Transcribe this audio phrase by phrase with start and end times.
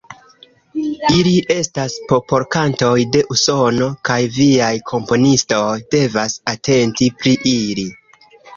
[1.17, 7.89] Ili estas popolkantoj de Usono kaj viaj komponistoj devas atenti pri ili.